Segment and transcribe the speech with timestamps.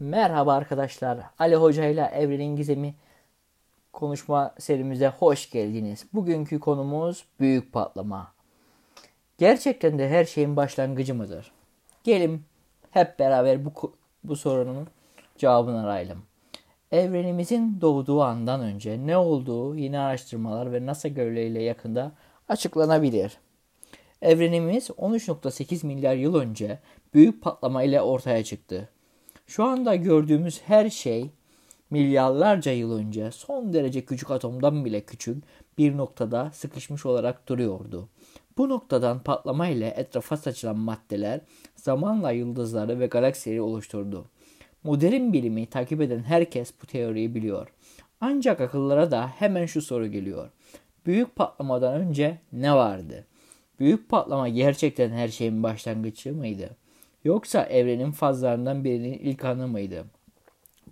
[0.00, 1.18] Merhaba arkadaşlar.
[1.38, 2.94] Ali Hoca ile Evrenin Gizemi
[3.92, 6.06] konuşma serimize hoş geldiniz.
[6.12, 8.32] Bugünkü konumuz büyük patlama.
[9.38, 11.52] Gerçekten de her şeyin başlangıcı mıdır?
[12.04, 12.42] Gelin
[12.90, 13.72] hep beraber bu,
[14.24, 14.88] bu sorunun
[15.38, 16.22] cevabını arayalım.
[16.92, 22.12] Evrenimizin doğduğu andan önce ne olduğu yeni araştırmalar ve NASA görevleriyle yakında
[22.48, 23.38] açıklanabilir.
[24.22, 26.78] Evrenimiz 13.8 milyar yıl önce
[27.14, 28.88] büyük patlama ile ortaya çıktı.
[29.54, 31.30] Şu anda gördüğümüz her şey
[31.90, 35.44] milyarlarca yıl önce son derece küçük atomdan bile küçük
[35.78, 38.08] bir noktada sıkışmış olarak duruyordu.
[38.58, 41.40] Bu noktadan patlama ile etrafa saçılan maddeler
[41.76, 44.24] zamanla yıldızları ve galaksileri oluşturdu.
[44.84, 47.68] Modern bilimi takip eden herkes bu teoriyi biliyor.
[48.20, 50.50] Ancak akıllara da hemen şu soru geliyor.
[51.06, 53.26] Büyük patlamadan önce ne vardı?
[53.80, 56.76] Büyük patlama gerçekten her şeyin başlangıcı mıydı?
[57.24, 60.04] Yoksa evrenin fazlarından birinin ilk anı mıydı?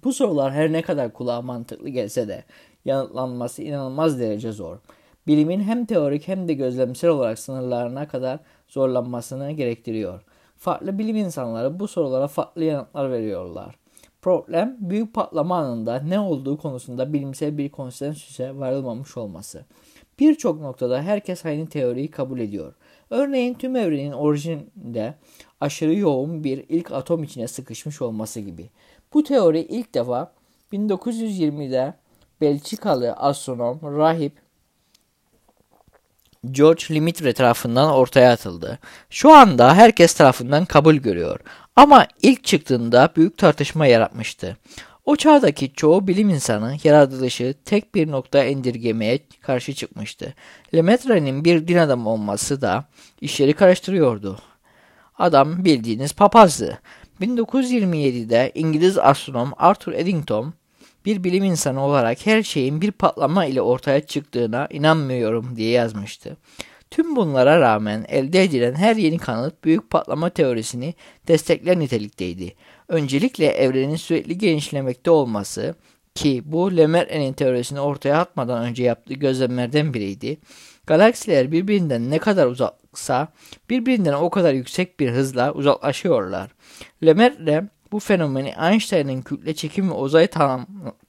[0.04, 2.44] Bu sorular her ne kadar kulağa mantıklı gelse de
[2.84, 4.78] yanıtlanması inanılmaz derece zor.
[5.26, 10.22] Bilimin hem teorik hem de gözlemsel olarak sınırlarına kadar zorlanmasını gerektiriyor.
[10.56, 13.74] Farklı bilim insanları bu sorulara farklı yanıtlar veriyorlar.
[14.22, 19.64] Problem büyük patlama anında ne olduğu konusunda bilimsel bir konsensüse varılmamış olması.
[20.18, 22.74] Birçok noktada herkes aynı teoriyi kabul ediyor.
[23.12, 25.14] Örneğin tüm evrenin orijinde
[25.60, 28.70] aşırı yoğun bir ilk atom içine sıkışmış olması gibi.
[29.14, 30.32] Bu teori ilk defa
[30.72, 31.94] 1920'de
[32.40, 34.32] Belçikalı astronom rahip
[36.50, 38.78] George Lemaitre tarafından ortaya atıldı.
[39.10, 41.40] Şu anda herkes tarafından kabul görüyor.
[41.76, 44.56] Ama ilk çıktığında büyük tartışma yaratmıştı.
[45.04, 50.34] O çağdaki çoğu bilim insanı yaratılışı tek bir nokta indirgemeye karşı çıkmıştı.
[50.74, 52.84] Lemaitre'nin bir din adamı olması da
[53.20, 54.38] işleri karıştırıyordu.
[55.18, 56.78] Adam bildiğiniz papazdı.
[57.20, 60.54] 1927'de İngiliz astronom Arthur Eddington
[61.04, 66.36] bir bilim insanı olarak her şeyin bir patlama ile ortaya çıktığına inanmıyorum diye yazmıştı.
[66.90, 70.94] Tüm bunlara rağmen elde edilen her yeni kanıt büyük patlama teorisini
[71.28, 72.54] destekler nitelikteydi.
[72.92, 75.74] Öncelikle evrenin sürekli genişlemekte olması
[76.14, 80.38] ki bu Lemaire'nin teorisini ortaya atmadan önce yaptığı gözlemlerden biriydi.
[80.86, 83.28] Galaksiler birbirinden ne kadar uzaksa
[83.70, 86.50] birbirinden o kadar yüksek bir hızla uzaklaşıyorlar.
[87.04, 90.66] Lemaire bu fenomeni Einstein'ın kütle çekim ve uzay tanım,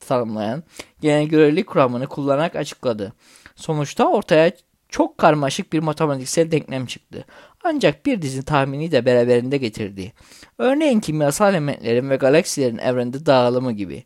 [0.08, 0.64] tanımlayan
[1.02, 3.14] genel görelilik kuramını kullanarak açıkladı.
[3.56, 4.52] Sonuçta ortaya
[4.90, 7.26] çok karmaşık bir matematiksel denklem çıktı.
[7.63, 10.13] Ancak bir dizi tahmini de beraberinde getirdi.
[10.57, 14.03] Örneğin kimyasal elementlerin ve galaksilerin evrende dağılımı gibi.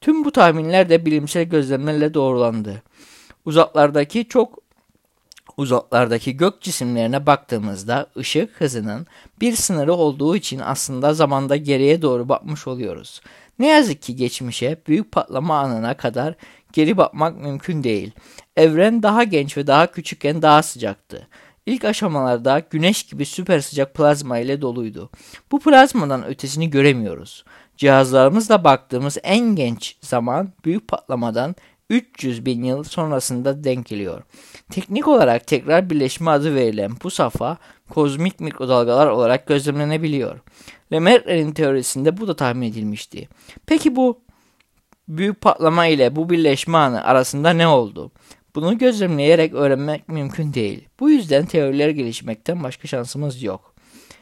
[0.00, 2.82] Tüm bu tahminler de bilimsel gözlemlerle doğrulandı.
[3.44, 4.58] Uzaklardaki çok
[5.56, 9.06] uzaklardaki gök cisimlerine baktığımızda ışık hızının
[9.40, 13.20] bir sınırı olduğu için aslında zamanda geriye doğru bakmış oluyoruz.
[13.58, 16.34] Ne yazık ki geçmişe büyük patlama anına kadar
[16.72, 18.10] geri bakmak mümkün değil.
[18.56, 21.28] Evren daha genç ve daha küçükken daha sıcaktı.
[21.70, 25.10] İlk aşamalarda güneş gibi süper sıcak plazma ile doluydu.
[25.52, 27.44] Bu plazmadan ötesini göremiyoruz.
[27.76, 31.56] Cihazlarımızla baktığımız en genç zaman büyük patlamadan
[31.90, 34.22] 300 bin yıl sonrasında denk geliyor.
[34.70, 37.56] Teknik olarak tekrar birleşme adı verilen bu safha
[37.90, 40.40] kozmik mikrodalgalar olarak gözlemlenebiliyor.
[40.92, 43.28] Lemaire'nin teorisinde bu da tahmin edilmişti.
[43.66, 44.20] Peki bu
[45.08, 48.12] büyük patlama ile bu birleşme anı arasında ne oldu?
[48.54, 50.88] Bunu gözlemleyerek öğrenmek mümkün değil.
[51.00, 53.74] Bu yüzden teoriler gelişmekten başka şansımız yok.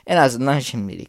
[0.07, 1.09] En azından şimdilik.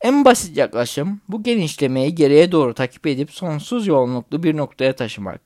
[0.00, 5.40] En basit yaklaşım bu genişlemeyi geriye doğru takip edip sonsuz yoğunluklu bir noktaya taşımak.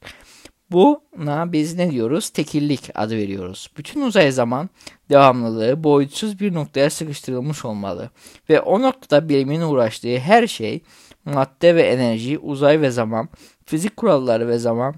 [0.70, 2.30] Buna biz ne diyoruz?
[2.30, 3.70] Tekillik adı veriyoruz.
[3.76, 4.70] Bütün uzay zaman
[5.10, 8.10] devamlılığı boyutsuz bir noktaya sıkıştırılmış olmalı.
[8.50, 10.82] Ve o noktada bilimin uğraştığı her şey
[11.24, 13.28] madde ve enerji, uzay ve zaman,
[13.64, 14.94] fizik kuralları ve zaman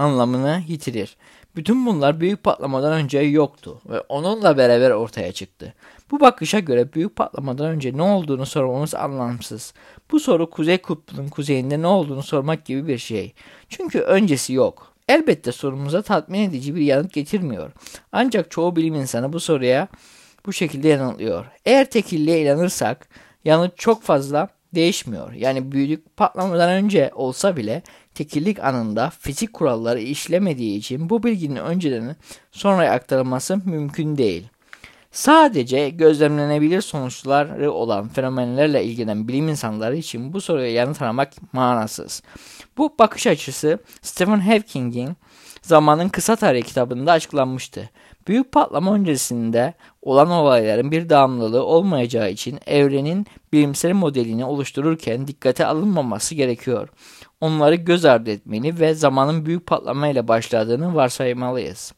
[0.00, 1.16] anlamını yitirir.
[1.56, 5.74] Bütün bunlar büyük patlamadan önce yoktu ve onunla beraber ortaya çıktı.
[6.10, 9.74] Bu bakışa göre büyük patlamadan önce ne olduğunu sormamız anlamsız.
[10.10, 13.32] Bu soru Kuzey Kutbu'nun kuzeyinde ne olduğunu sormak gibi bir şey.
[13.68, 14.92] Çünkü öncesi yok.
[15.08, 17.72] Elbette sorumuza tatmin edici bir yanıt getirmiyor.
[18.12, 19.88] Ancak çoğu bilim insanı bu soruya
[20.46, 21.46] bu şekilde yanıtlıyor.
[21.64, 23.08] Eğer tekilliğe inanırsak
[23.44, 25.32] yanıt çok fazla değişmiyor.
[25.32, 27.82] Yani büyük patlamadan önce olsa bile
[28.14, 32.16] tekillik anında fizik kuralları işlemediği için bu bilginin önceden
[32.52, 34.48] sonraya aktarılması mümkün değil.
[35.12, 42.22] Sadece gözlemlenebilir sonuçları olan fenomenlerle ilgilenen bilim insanları için bu soruya yanıt aramak manasız.
[42.78, 45.16] Bu bakış açısı Stephen Hawking'in
[45.62, 47.90] Zamanın Kısa Tarihi kitabında açıklanmıştı.
[48.28, 56.34] Büyük patlama öncesinde olan olayların bir devamlılığı olmayacağı için evrenin bilimsel modelini oluştururken dikkate alınmaması
[56.34, 56.88] gerekiyor.
[57.40, 61.92] Onları göz ardı etmeli ve zamanın büyük patlamayla başladığını varsaymalıyız.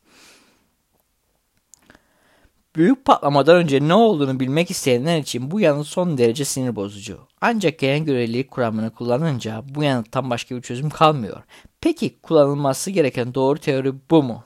[2.76, 7.18] Büyük patlamadan önce ne olduğunu bilmek isteyenler için bu yanıt son derece sinir bozucu.
[7.40, 11.42] Ancak genel görelilik kuramını kullanınca bu yanıttan başka bir çözüm kalmıyor.
[11.80, 14.44] Peki kullanılması gereken doğru teori bu mu?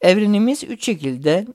[0.00, 1.46] Evrenimiz üç şekilde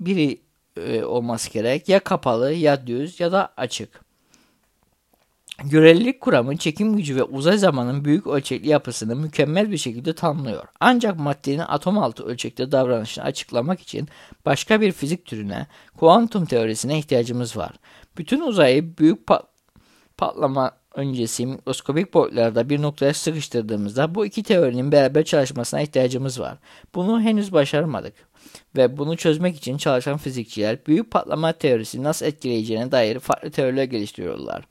[0.00, 0.40] biri
[0.76, 1.88] e, olması gerek.
[1.88, 4.08] Ya kapalı, ya düz ya da açık.
[5.64, 10.64] Görelilik kuramı çekim gücü ve uzay zamanın büyük ölçekli yapısını mükemmel bir şekilde tanımlıyor.
[10.80, 14.08] Ancak maddenin atom altı ölçekte davranışını açıklamak için
[14.46, 15.66] başka bir fizik türüne,
[15.96, 17.72] kuantum teorisine ihtiyacımız var.
[18.18, 19.46] Bütün uzayı büyük pat
[20.16, 26.58] patlama öncesi mikroskopik boyutlarda bir noktaya sıkıştırdığımızda bu iki teorinin beraber çalışmasına ihtiyacımız var.
[26.94, 28.14] Bunu henüz başaramadık
[28.76, 34.64] ve bunu çözmek için çalışan fizikçiler büyük patlama teorisi nasıl etkileyeceğine dair farklı teoriler geliştiriyorlar.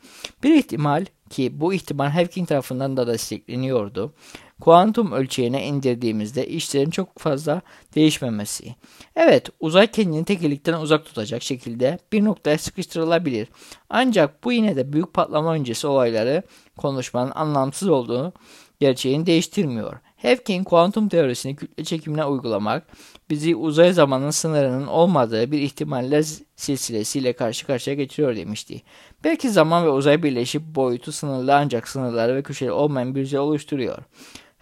[0.43, 4.13] Bir ihtimal ki bu ihtimal Hawking tarafından da destekleniyordu.
[4.61, 7.61] Kuantum ölçeğine indirdiğimizde işlerin çok fazla
[7.95, 8.75] değişmemesi.
[9.15, 13.47] Evet, uzay kendini tekillikten uzak tutacak şekilde bir noktaya sıkıştırılabilir.
[13.89, 16.43] Ancak bu yine de büyük patlama öncesi olayları
[16.77, 18.33] konuşmanın anlamsız olduğunu
[18.79, 19.99] gerçeğini değiştirmiyor.
[20.21, 22.87] Hawking kuantum teorisini kütle çekimine uygulamak
[23.29, 26.25] bizi uzay zamanın sınırının olmadığı bir ihtimaller
[26.55, 28.81] silsilesiyle karşı karşıya getiriyor demişti.
[29.23, 33.97] Belki zaman ve uzay birleşip boyutu sınırlı ancak sınırları ve köşeli olmayan bir yüzey oluşturuyor.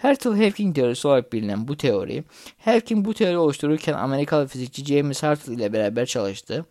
[0.06, 2.24] Hertel-Hawking teorisi olarak bilinen bu teori,
[2.66, 6.66] Hawking bu teori oluştururken Amerikalı fizikçi James Hartle ile beraber çalıştı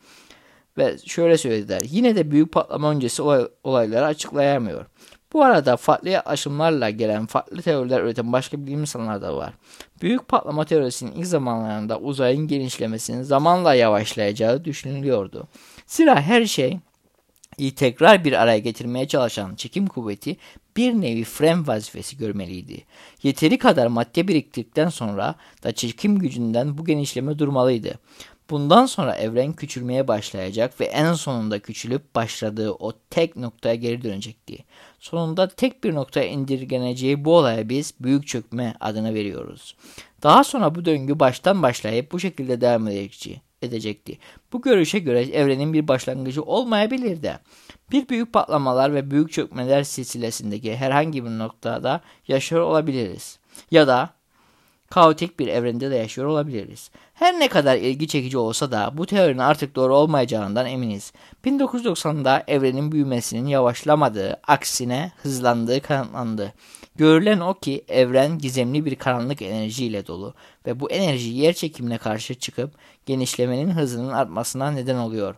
[0.79, 1.83] ve şöyle söylediler.
[1.85, 4.87] Yine de büyük patlama öncesi olay, olayları açıklayamıyor.
[5.33, 9.53] Bu arada farklı aşımlarla gelen farklı teoriler üreten başka bilim insanlar da var.
[10.03, 15.49] Büyük patlama teorisinin ilk zamanlarında uzayın genişlemesinin zamanla yavaşlayacağı düşünülüyordu.
[15.87, 16.79] Zira her şey
[17.59, 20.37] iyi tekrar bir araya getirmeye çalışan çekim kuvveti
[20.77, 22.85] bir nevi frem vazifesi görmeliydi.
[23.23, 27.99] Yeteri kadar madde biriktirdikten sonra da çekim gücünden bu genişleme durmalıydı.
[28.51, 34.59] Bundan sonra evren küçülmeye başlayacak ve en sonunda küçülüp başladığı o tek noktaya geri dönecekti.
[35.01, 39.77] Sonunda tek bir noktaya indirgeneceği bu olaya biz büyük çökme adını veriyoruz.
[40.23, 43.41] Daha sonra bu döngü baştan başlayıp bu şekilde devam edecekti.
[44.53, 47.39] Bu görüşe göre evrenin bir başlangıcı olmayabilirdi.
[47.93, 53.39] Bir büyük patlamalar ve büyük çökmeler silsilesindeki herhangi bir noktada yaşıyor olabiliriz.
[53.71, 54.11] Ya da
[54.95, 56.91] kaotik bir evrende de yaşıyor olabiliriz.
[57.15, 61.13] Her ne kadar ilgi çekici olsa da bu teorinin artık doğru olmayacağından eminiz.
[61.45, 66.53] 1990'da evrenin büyümesinin yavaşlamadığı, aksine hızlandığı kanıtlandı.
[66.97, 70.35] Görülen o ki evren gizemli bir karanlık enerjiyle dolu
[70.67, 72.71] ve bu enerji yer çekimine karşı çıkıp
[73.07, 75.35] genişlemenin hızının artmasına neden oluyor.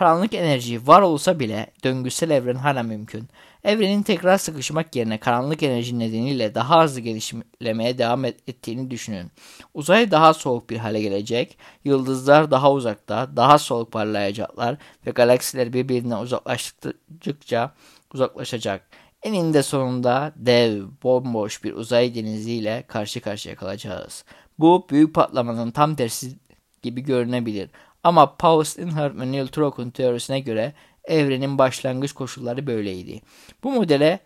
[0.00, 3.28] Karanlık enerji var olsa bile döngüsel evren hala mümkün.
[3.64, 9.30] Evrenin tekrar sıkışmak yerine karanlık enerji nedeniyle daha hızlı genişlemeye devam ettiğini düşünün.
[9.74, 14.76] Uzay daha soğuk bir hale gelecek, yıldızlar daha uzakta, daha soğuk parlayacaklar
[15.06, 17.74] ve galaksiler birbirine uzaklaştıkça
[18.14, 18.88] uzaklaşacak.
[19.22, 24.24] Eninde sonunda dev, bomboş bir uzay deniziyle karşı karşıya kalacağız.
[24.58, 26.38] Bu büyük patlamanın tam tersi
[26.82, 27.70] gibi görünebilir.
[28.04, 30.72] Ama Paul Steinhardt ve Neil Trokun teorisine göre
[31.04, 33.20] evrenin başlangıç koşulları böyleydi.
[33.64, 34.20] Bu modele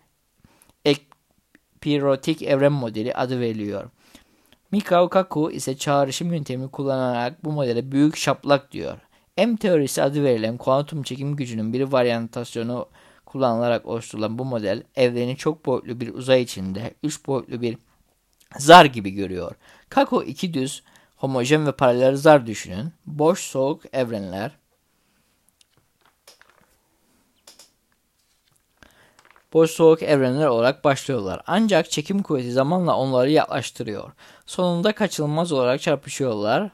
[0.85, 3.89] ekpirotik evren modeli adı veriliyor.
[4.71, 8.97] Mikao Kaku ise çağrışım yöntemi kullanarak bu modele büyük şaplak diyor.
[9.37, 12.89] M teorisi adı verilen kuantum çekim gücünün bir varyantasyonu
[13.25, 17.77] kullanılarak oluşturulan bu model evreni çok boyutlu bir uzay içinde üç boyutlu bir
[18.57, 19.55] zar gibi görüyor.
[19.89, 20.83] Kako iki düz,
[21.15, 22.93] homojen ve paralel zar düşünün.
[23.05, 24.51] Boş soğuk evrenler,
[29.53, 31.41] boş soğuk evrenler olarak başlıyorlar.
[31.47, 34.11] Ancak çekim kuvveti zamanla onları yaklaştırıyor.
[34.45, 36.69] Sonunda kaçınılmaz olarak çarpışıyorlar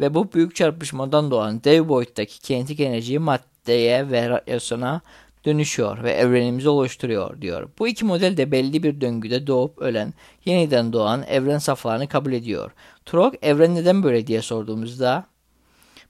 [0.00, 5.00] ve bu büyük çarpışmadan doğan dev boyuttaki kinetik enerjiyi maddeye ve radyasyona
[5.44, 7.68] dönüşüyor ve evrenimizi oluşturuyor diyor.
[7.78, 10.14] Bu iki model de belli bir döngüde doğup ölen,
[10.44, 12.70] yeniden doğan evren saflarını kabul ediyor.
[13.06, 15.26] Trok evren neden böyle diye sorduğumuzda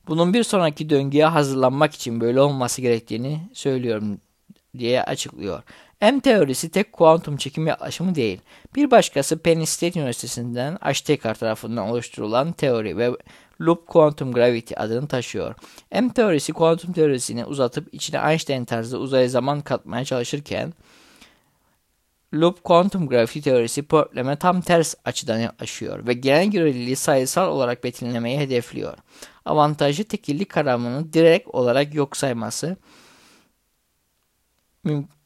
[0.09, 4.21] bunun bir sonraki döngüye hazırlanmak için böyle olması gerektiğini söylüyorum
[4.79, 5.63] diye açıklıyor.
[6.01, 8.41] M teorisi tek kuantum çekim yaklaşımı değil.
[8.77, 13.11] Bir başkası Penn State Üniversitesi'nden Ashtekar tarafından oluşturulan teori ve
[13.61, 15.55] Loop Quantum Gravity adını taşıyor.
[15.93, 20.73] M teorisi kuantum teorisini uzatıp içine Einstein tarzı uzay zaman katmaya çalışırken
[22.35, 28.39] Loop kuantum grafik teorisi probleme tam ters açıdan yaklaşıyor ve genel göreliliği sayısal olarak betimlemeyi
[28.39, 28.99] hedefliyor.
[29.45, 32.77] Avantajı tekillik kavramını direkt olarak yok sayması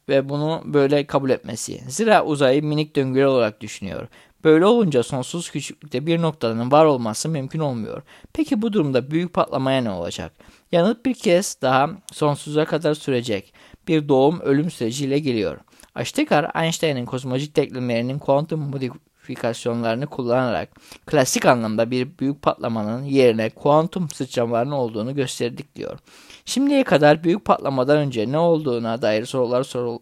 [0.09, 1.81] ve bunu böyle kabul etmesi.
[1.87, 4.07] Zira uzayı minik döngüler olarak düşünüyor.
[4.43, 8.01] Böyle olunca sonsuz küçüklükte bir noktanın var olması mümkün olmuyor.
[8.33, 10.33] Peki bu durumda büyük patlamaya ne olacak?
[10.71, 13.53] Yanıt bir kez daha sonsuza kadar sürecek.
[13.87, 15.57] Bir doğum ölüm süreciyle geliyor.
[15.95, 20.69] Aştekar, Einstein'ın kozmolojik denklemlerinin kuantum modifikasyonlarını kullanarak
[21.05, 25.99] klasik anlamda bir büyük patlamanın yerine kuantum sıçramalarının olduğunu gösterdik diyor.
[26.45, 29.99] Şimdiye kadar büyük patlamadan önce ne olduğuna dair sorular sorul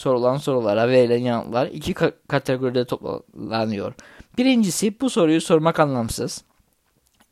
[0.00, 1.94] sorulan sorulara verilen yanıtlar iki
[2.28, 3.94] kategoride toplanıyor.
[4.38, 6.44] Birincisi bu soruyu sormak anlamsız.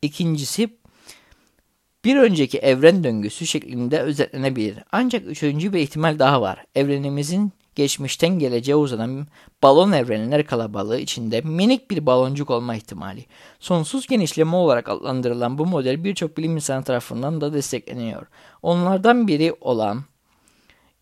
[0.01, 0.69] İkincisi
[2.05, 4.77] bir önceki evren döngüsü şeklinde özetlenebilir.
[4.91, 6.65] Ancak üçüncü bir ihtimal daha var.
[6.75, 9.27] Evrenimizin geçmişten geleceğe uzanan
[9.63, 13.25] balon evrenler kalabalığı içinde minik bir baloncuk olma ihtimali.
[13.59, 18.27] Sonsuz genişleme olarak adlandırılan bu model birçok bilim insanı tarafından da destekleniyor.
[18.61, 20.03] Onlardan biri olan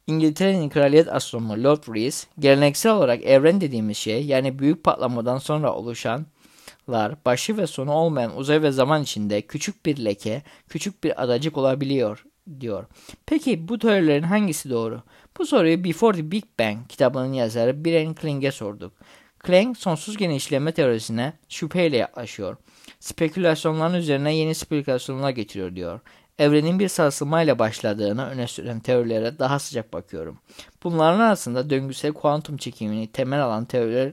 [0.08, 7.26] İngiltere'nin kraliyet astronomu Lord Rees, geleneksel olarak evren dediğimiz şey yani büyük patlamadan sonra oluşanlar
[7.26, 12.26] başı ve sonu olmayan uzay ve zaman içinde küçük bir leke, küçük bir adacık olabiliyor
[12.60, 12.86] diyor.
[13.26, 15.02] Peki bu teorilerin hangisi doğru?
[15.38, 18.94] Bu soruyu Before the Big Bang kitabının yazarı Brian Kling'e sorduk.
[19.40, 22.58] Kling sonsuz genişleme teorisine şüpheyle yaklaşıyor.
[23.00, 26.00] Spekülasyonların üzerine yeni spekülasyonlar getiriyor diyor.
[26.40, 30.40] Evrenin bir sarsılmayla başladığını öne süren teorilere daha sıcak bakıyorum.
[30.84, 34.12] Bunların arasında döngüsel kuantum çekimini temel alan teoriler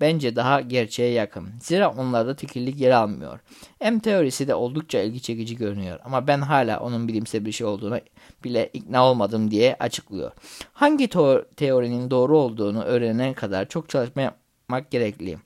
[0.00, 1.48] bence daha gerçeğe yakın.
[1.60, 3.40] Zira onlarda tekillik yer almıyor.
[3.80, 8.00] M teorisi de oldukça ilgi çekici görünüyor ama ben hala onun bilimsel bir şey olduğuna
[8.44, 10.32] bile ikna olmadım diye açıklıyor.
[10.72, 11.08] Hangi
[11.56, 15.38] teorinin doğru olduğunu öğrenene kadar çok çalışma yapmak gerekli.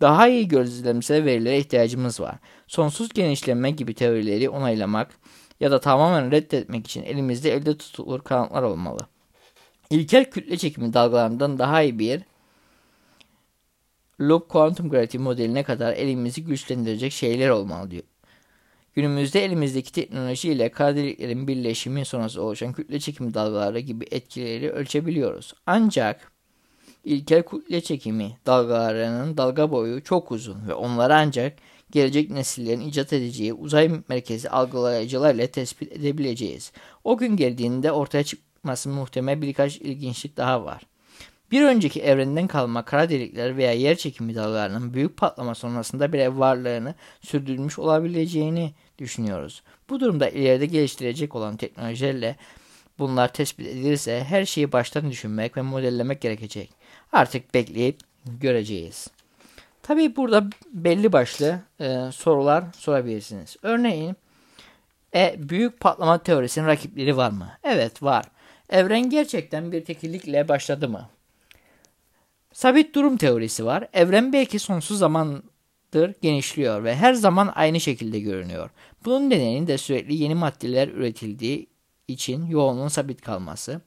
[0.00, 2.34] Daha iyi gözlemsel verilere ihtiyacımız var.
[2.66, 5.08] Sonsuz genişleme gibi teorileri onaylamak
[5.62, 8.98] ya da tamamen reddetmek için elimizde elde tutulur kanıtlar olmalı.
[9.90, 12.22] İlkel kütle çekimi dalgalarından daha iyi bir
[14.20, 18.02] loop quantum gravity modeline kadar elimizi güçlendirecek şeyler olmalı diyor.
[18.94, 25.54] Günümüzde elimizdeki teknoloji ile kara deliklerin birleşimi sonrası oluşan kütle çekimi dalgaları gibi etkileri ölçebiliyoruz.
[25.66, 26.32] Ancak
[27.04, 31.58] ilkel kütle çekimi dalgalarının dalga boyu çok uzun ve onları ancak
[31.92, 36.72] gelecek nesillerin icat edeceği uzay merkezi algılayıcılar ile tespit edebileceğiz.
[37.04, 40.82] O gün geldiğinde ortaya çıkması muhtemel birkaç ilginçlik daha var.
[41.50, 46.94] Bir önceki evrenden kalma kara delikler veya yer çekimi dalgalarının büyük patlama sonrasında bile varlığını
[47.20, 49.62] sürdürmüş olabileceğini düşünüyoruz.
[49.90, 52.36] Bu durumda ileride geliştirecek olan teknolojilerle
[52.98, 56.70] bunlar tespit edilirse her şeyi baştan düşünmek ve modellemek gerekecek.
[57.12, 57.98] Artık bekleyip
[58.40, 59.08] göreceğiz.
[59.82, 63.56] Tabii burada belli başlı e, sorular sorabilirsiniz.
[63.62, 64.16] Örneğin
[65.14, 67.48] e, büyük patlama teorisinin rakipleri var mı?
[67.64, 68.24] Evet var.
[68.68, 71.08] Evren gerçekten bir tekillikle başladı mı?
[72.52, 73.88] Sabit durum teorisi var.
[73.92, 78.70] Evren belki sonsuz zamandır genişliyor ve her zaman aynı şekilde görünüyor.
[79.04, 81.66] Bunun nedeni de sürekli yeni maddeler üretildiği
[82.08, 83.80] için yoğunluğun sabit kalması.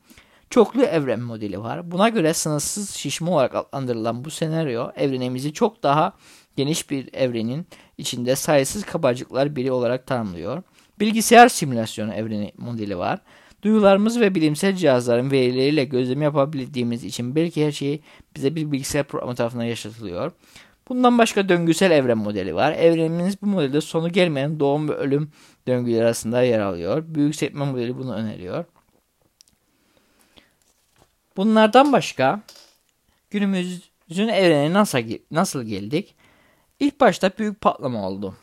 [0.49, 1.91] Çoklu evren modeli var.
[1.91, 6.13] Buna göre sınırsız şişme olarak adlandırılan bu senaryo evrenimizi çok daha
[6.55, 10.63] geniş bir evrenin içinde sayısız kabarcıklar biri olarak tanımlıyor.
[10.99, 13.19] Bilgisayar simülasyonu evreni modeli var.
[13.61, 18.01] Duyularımız ve bilimsel cihazların verileriyle gözlem yapabildiğimiz için belki her şey
[18.35, 20.31] bize bir bilgisayar programı tarafından yaşatılıyor.
[20.89, 22.71] Bundan başka döngüsel evren modeli var.
[22.71, 25.31] Evrenimiz bu modelde sonu gelmeyen doğum ve ölüm
[25.67, 27.03] döngüleri arasında yer alıyor.
[27.07, 28.65] Büyük sepme modeli bunu öneriyor.
[31.37, 32.41] Bunlardan başka
[33.29, 34.99] günümüzün evrene nasıl,
[35.31, 36.15] nasıl geldik?
[36.79, 38.35] İlk başta büyük patlama oldu.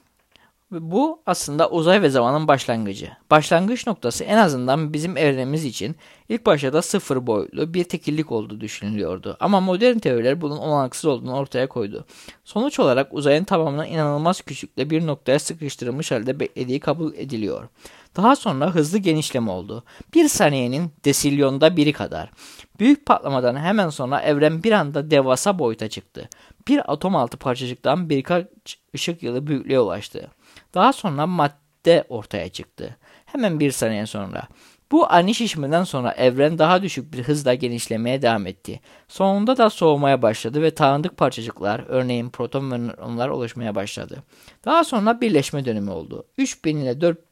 [0.70, 3.10] Bu aslında uzay ve zamanın başlangıcı.
[3.30, 5.96] Başlangıç noktası en azından bizim evrenimiz için
[6.28, 9.36] ilk başta da sıfır boyutlu bir tekillik olduğu düşünülüyordu.
[9.40, 12.04] Ama modern teoriler bunun olanaksız olduğunu ortaya koydu.
[12.44, 17.68] Sonuç olarak uzayın tamamına inanılmaz küçükte bir noktaya sıkıştırılmış halde beklediği kabul ediliyor.
[18.16, 19.84] Daha sonra hızlı genişleme oldu.
[20.14, 22.30] Bir saniyenin desilyonda biri kadar.
[22.78, 26.28] Büyük patlamadan hemen sonra evren bir anda devasa boyuta çıktı.
[26.68, 28.46] Bir atom altı parçacıktan birkaç
[28.94, 30.30] ışık yılı büyüklüğe ulaştı.
[30.74, 32.96] Daha sonra madde ortaya çıktı.
[33.24, 34.42] Hemen bir saniye sonra.
[34.92, 38.80] Bu ani şişmeden sonra evren daha düşük bir hızla genişlemeye devam etti.
[39.08, 44.22] Sonunda da soğumaya başladı ve tanıdık parçacıklar, örneğin proton ve nöronlar oluşmaya başladı.
[44.64, 46.26] Daha sonra birleşme dönemi oldu.
[46.38, 47.31] 3000 ile 400,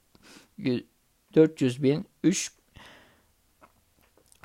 [1.35, 2.53] 400 bin, 3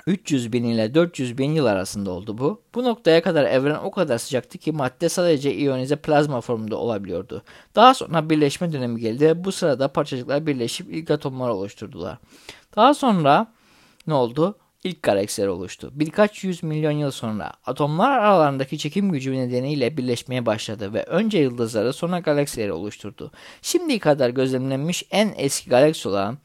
[0.06, 2.62] 300 bin ile 400 bin yıl arasında oldu bu.
[2.74, 7.42] Bu noktaya kadar evren o kadar sıcaktı ki madde sadece iyonize plazma formunda olabiliyordu.
[7.74, 12.18] Daha sonra birleşme dönemi geldi bu sırada parçacıklar birleşip ilk atomlar oluşturdular.
[12.76, 13.52] Daha sonra
[14.06, 14.58] ne oldu?
[14.86, 15.90] İlk galaksiler oluştu.
[15.94, 21.92] Birkaç yüz milyon yıl sonra atomlar aralarındaki çekim gücü nedeniyle birleşmeye başladı ve önce yıldızları
[21.92, 23.32] sonra galaksileri oluşturdu.
[23.62, 26.38] Şimdiye kadar gözlemlenmiş en eski galaksi olan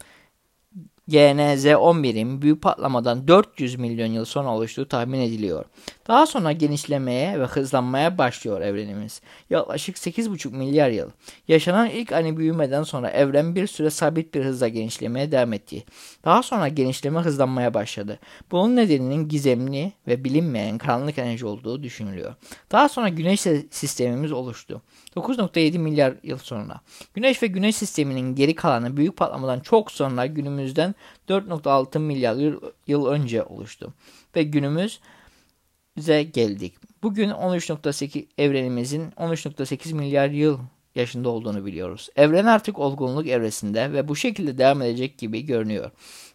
[1.08, 5.64] GNZ-11'in büyük patlamadan 400 milyon yıl sonra oluştuğu tahmin ediliyor.
[6.08, 9.20] Daha sonra genişlemeye ve hızlanmaya başlıyor evrenimiz.
[9.50, 11.10] Yaklaşık 8,5 milyar yıl.
[11.48, 15.84] Yaşanan ilk ani büyümeden sonra evren bir süre sabit bir hızla genişlemeye devam etti.
[16.24, 18.18] Daha sonra genişleme hızlanmaya başladı.
[18.50, 22.34] Bunun nedeninin gizemli ve bilinmeyen karanlık enerji olduğu düşünülüyor.
[22.72, 23.40] Daha sonra güneş
[23.70, 24.82] sistemimiz oluştu.
[25.16, 26.80] 9.7 milyar yıl sonra.
[27.14, 30.91] Güneş ve güneş sisteminin geri kalanı büyük patlamadan çok sonra günümüzden
[31.28, 32.54] 4.6 milyar
[32.86, 33.94] yıl önce oluştu.
[34.36, 36.74] Ve günümüze geldik.
[37.02, 40.58] Bugün 13.8 evrenimizin 13.8 milyar yıl
[40.94, 42.08] yaşında olduğunu biliyoruz.
[42.16, 45.90] Evren artık olgunluk evresinde ve bu şekilde devam edecek gibi görünüyor.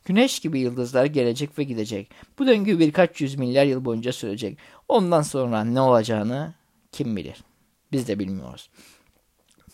[0.05, 2.11] Güneş gibi yıldızlar gelecek ve gidecek.
[2.39, 4.57] Bu döngü birkaç yüz milyar yıl boyunca sürecek.
[4.87, 6.53] Ondan sonra ne olacağını
[6.91, 7.37] kim bilir?
[7.91, 8.69] Biz de bilmiyoruz.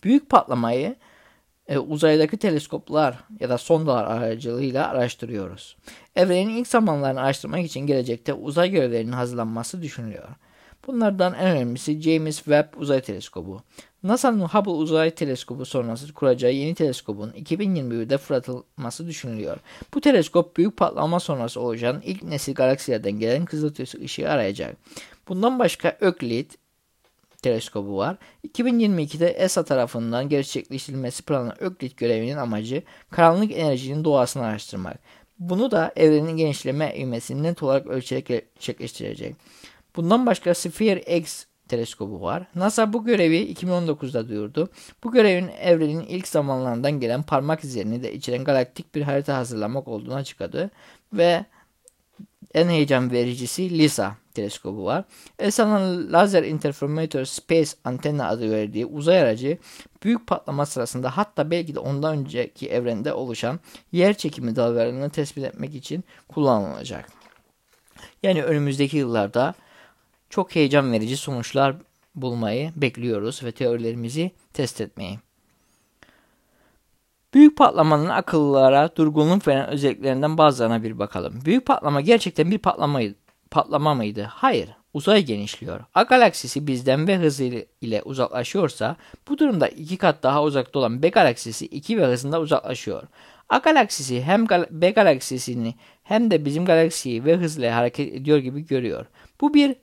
[0.03, 0.95] Büyük patlamayı
[1.67, 5.77] e, uzaydaki teleskoplar ya da sondalar aracılığıyla araştırıyoruz.
[6.15, 10.27] Evrenin ilk zamanlarını araştırmak için gelecekte uzay görevlerinin hazırlanması düşünülüyor.
[10.87, 13.61] Bunlardan en önemlisi James Webb Uzay Teleskobu.
[14.03, 19.57] NASA'nın Hubble Uzay Teleskobu sonrası kuracağı yeni teleskobun 2021'de fırlatılması düşünülüyor.
[19.93, 24.77] Bu teleskop büyük patlama sonrası oluşan ilk nesil galaksilerden gelen kızılötesi ışığı arayacak.
[25.27, 26.51] Bundan başka Euclid,
[27.43, 28.17] teleskobu var.
[28.47, 34.99] 2022'de ESA tarafından gerçekleştirilmesi planlanan Öklit görevinin amacı karanlık enerjinin doğasını araştırmak.
[35.39, 39.35] Bunu da evrenin genişleme ivmesini net olarak ölçerek gerçekleştirecek.
[39.95, 42.47] Bundan başka Sphere X teleskobu var.
[42.55, 44.69] NASA bu görevi 2019'da duyurdu.
[45.03, 50.15] Bu görevin evrenin ilk zamanlarından gelen parmak izlerini de içeren galaktik bir harita hazırlamak olduğunu
[50.15, 50.71] açıkladı
[51.13, 51.45] ve
[52.53, 55.03] en heyecan vericisi LISA teleskobu var.
[55.39, 59.57] ESA'nın Laser Interferometer Space Antenna adı verdiği uzay aracı
[60.03, 63.59] büyük patlama sırasında hatta belki de ondan önceki evrende oluşan
[63.91, 67.09] yer çekimi dalgalarını tespit etmek için kullanılacak.
[68.23, 69.53] Yani önümüzdeki yıllarda
[70.29, 71.75] çok heyecan verici sonuçlar
[72.15, 75.19] bulmayı bekliyoruz ve teorilerimizi test etmeyi.
[77.33, 81.39] Büyük patlamanın akıllılara durgunluk veren özelliklerinden bazılarına bir bakalım.
[81.45, 83.15] Büyük patlama gerçekten bir patlamaydı
[83.51, 84.23] patlama mıydı?
[84.29, 84.69] Hayır.
[84.93, 85.79] Uzay genişliyor.
[85.95, 87.43] A galaksisi bizden ve hızı
[87.81, 88.95] ile uzaklaşıyorsa
[89.27, 93.03] bu durumda iki kat daha uzakta olan B galaksisi 2 ve hızında uzaklaşıyor.
[93.49, 99.05] A galaksisi hem B galaksisini hem de bizim galaksiyi ve hızla hareket ediyor gibi görüyor.
[99.41, 99.75] Bu bir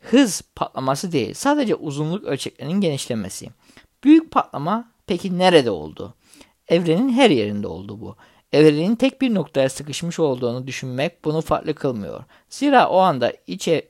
[0.00, 1.34] hız patlaması değil.
[1.34, 3.48] Sadece uzunluk ölçeklerinin genişlemesi.
[4.04, 6.14] Büyük patlama peki nerede oldu?
[6.68, 8.16] Evrenin her yerinde oldu bu.
[8.52, 12.24] Evrenin tek bir noktaya sıkışmış olduğunu düşünmek bunu farklı kılmıyor.
[12.50, 13.88] Zira o anda içe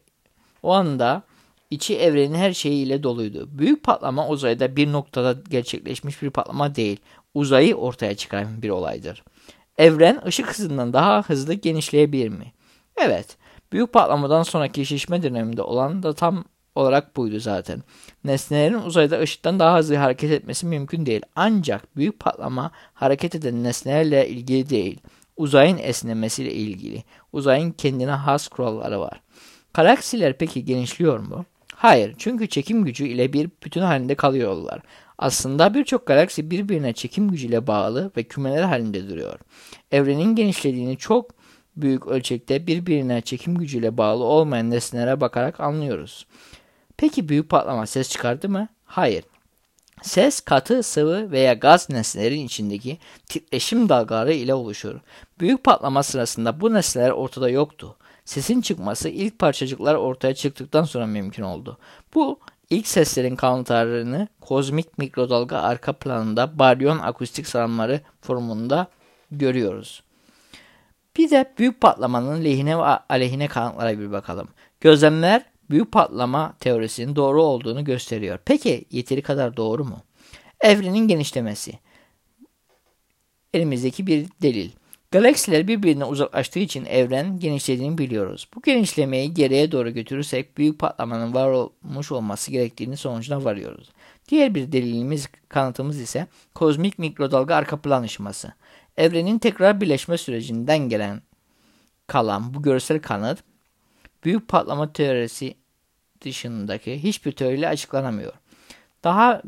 [0.63, 1.23] o anda
[1.71, 3.49] içi evrenin her şeyiyle doluydu.
[3.51, 7.01] Büyük patlama uzayda bir noktada gerçekleşmiş bir patlama değil,
[7.35, 9.25] uzayı ortaya çıkaran bir olaydır.
[9.79, 12.53] Evren ışık hızından daha hızlı genişleyebilir mi?
[12.97, 13.37] Evet,
[13.73, 16.45] büyük patlamadan sonraki şişme döneminde olan da tam
[16.77, 17.83] olarak buydu zaten.
[18.25, 21.23] Nesnelerin uzayda ışıktan daha hızlı hareket etmesi mümkün değil.
[21.37, 25.01] Ancak büyük patlama hareket eden nesnelerle ilgili değil.
[25.37, 27.03] Uzayın esnemesiyle ilgili.
[27.33, 29.21] Uzayın kendine has kuralları var.
[29.75, 31.45] Galaksiler peki genişliyor mu?
[31.75, 34.81] Hayır, çünkü çekim gücü ile bir bütün halinde kalıyorlar.
[35.19, 39.39] Aslında birçok galaksi birbirine çekim gücüyle bağlı ve kümeler halinde duruyor.
[39.93, 41.31] Evrenin genişlediğini çok
[41.77, 46.27] büyük ölçekte birbirine çekim gücüyle bağlı olmayan nesnelere bakarak anlıyoruz.
[46.97, 48.69] Peki büyük patlama ses çıkardı mı?
[48.85, 49.25] Hayır.
[50.03, 55.01] Ses katı, sıvı veya gaz nesnelerin içindeki titreşim dalgaları ile oluşur.
[55.41, 57.97] Büyük patlama sırasında bu nesneler ortada yoktu.
[58.25, 61.79] Sesin çıkması ilk parçacıklar ortaya çıktıktan sonra mümkün oldu.
[62.15, 68.87] Bu ilk seslerin kanıtlarını kozmik mikrodalga arka planında baryon akustik sarımları formunda
[69.31, 70.03] görüyoruz.
[71.17, 74.49] Bir de büyük patlamanın lehine ve aleyhine kanıtlara bir bakalım.
[74.81, 78.39] Gözlemler büyük patlama teorisinin doğru olduğunu gösteriyor.
[78.45, 80.03] Peki yeteri kadar doğru mu?
[80.61, 81.79] Evrenin genişlemesi.
[83.55, 84.71] Elimizdeki bir delil.
[85.11, 88.49] Galaksiler birbirine uzaklaştığı için evren genişlediğini biliyoruz.
[88.55, 93.91] Bu genişlemeyi geriye doğru götürürsek büyük patlamanın var olmuş olması gerektiğini sonucuna varıyoruz.
[94.29, 98.53] Diğer bir delilimiz, kanıtımız ise kozmik mikrodalga arka plan ışıması.
[98.97, 101.23] Evrenin tekrar birleşme sürecinden gelen
[102.07, 103.45] kalan bu görsel kanıt
[104.27, 105.55] büyük patlama teorisi
[106.21, 108.33] dışındaki hiçbir teoriyle açıklanamıyor.
[109.05, 109.43] Daha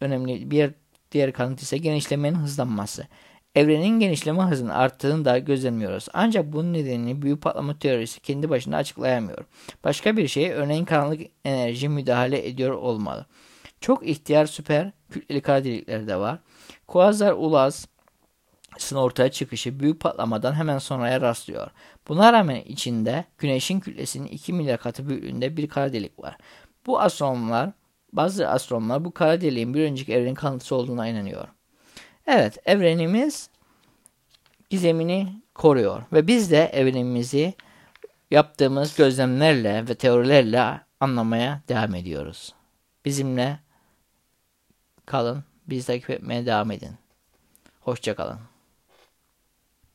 [0.00, 0.70] önemli bir
[1.12, 3.06] diğer kanıt ise genişlemenin hızlanması.
[3.54, 6.08] Evrenin genişleme hızının arttığını da gözlemliyoruz.
[6.12, 9.44] Ancak bunun nedenini büyük patlama teorisi kendi başına açıklayamıyor.
[9.84, 13.26] Başka bir şey örneğin karanlık enerji müdahale ediyor olmalı.
[13.80, 16.38] Çok ihtiyar süper kütleli kara delikleri de var.
[16.86, 17.88] Kuazar Ulaz
[18.94, 21.70] ortaya çıkışı büyük patlamadan hemen sonraya rastlıyor.
[22.08, 26.36] Buna rağmen içinde güneşin kütlesinin 2 milyar katı büyüklüğünde bir kara delik var.
[26.86, 27.70] Bu astronomlar,
[28.12, 31.48] bazı astronomlar bu kara deliğin bir önceki evrenin kanıtısı olduğuna inanıyor.
[32.26, 33.50] Evet, evrenimiz
[34.70, 37.54] gizemini koruyor ve biz de evrenimizi
[38.30, 42.54] yaptığımız gözlemlerle ve teorilerle anlamaya devam ediyoruz.
[43.04, 43.58] Bizimle
[45.06, 46.96] kalın, biz takip etmeye devam edin.
[47.80, 48.55] Hoşçakalın.